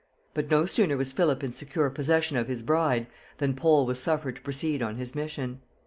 [0.33, 3.05] But no sooner was Philip in secure possession of his bride,
[3.37, 5.61] than Pole was suffered to proceed on his mission.